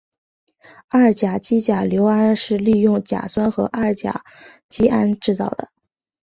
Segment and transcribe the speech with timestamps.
[0.89, 4.25] 二甲基甲醯胺是利用甲酸和二甲
[4.67, 5.69] 基胺制造的。